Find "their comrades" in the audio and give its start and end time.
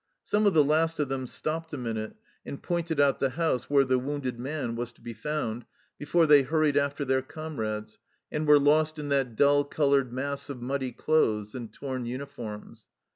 7.05-7.99